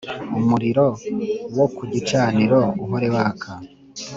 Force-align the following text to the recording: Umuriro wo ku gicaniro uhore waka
Umuriro 0.39 0.85
wo 1.57 1.65
ku 1.75 1.83
gicaniro 1.91 2.59
uhore 2.83 3.07
waka 3.15 3.51